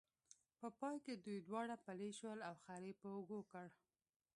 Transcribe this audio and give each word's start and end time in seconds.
په 0.59 0.67
پای 0.79 0.95
کې 1.05 1.13
دوی 1.25 1.39
دواړه 1.47 1.75
پلي 1.85 2.11
شول 2.19 2.39
او 2.49 2.55
خر 2.63 2.81
یې 2.87 2.93
په 3.01 3.07
اوږو 3.15 3.39
کړ. 3.51 3.67